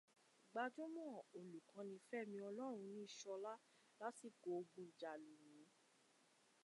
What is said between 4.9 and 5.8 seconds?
jálumi